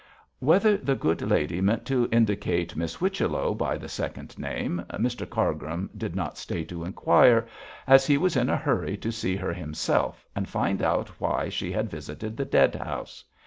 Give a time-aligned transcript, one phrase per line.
[0.39, 5.91] Whether the good lady meant to indicate Miss Whichello by the second name, Mr Cargrim
[5.95, 7.45] did not stay to inquire,
[7.85, 11.71] as he was in a hurry to see her himself and find out why she
[11.71, 13.23] had visited the dead house.